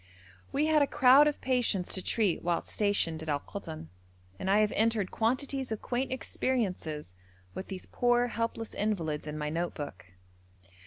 [0.51, 3.89] We had a crowd of patients to treat whilst stationed at Al Koton,
[4.39, 7.13] and I have entered quantities of quaint experiences
[7.53, 10.07] with these poor helpless invalids in my note book.